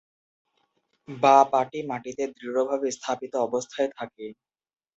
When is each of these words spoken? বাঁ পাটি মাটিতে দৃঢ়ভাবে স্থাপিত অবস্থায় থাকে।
বাঁ 1.07 1.43
পাটি 1.51 1.79
মাটিতে 1.89 2.23
দৃঢ়ভাবে 2.33 2.87
স্থাপিত 2.91 3.33
অবস্থায় 3.41 3.89
থাকে। 3.97 4.25